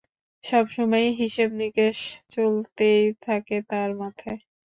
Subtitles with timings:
[0.43, 1.97] সবসময় হিসেবনিকেশ
[2.29, 4.39] চলতেই থাকে তার মাথায়!